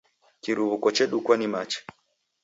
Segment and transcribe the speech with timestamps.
[0.41, 1.79] Kiruw'uko chedukwa ni machi.